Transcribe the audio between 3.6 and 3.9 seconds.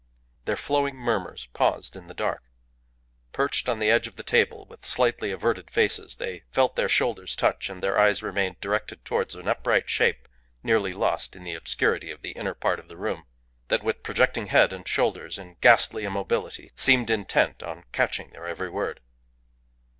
on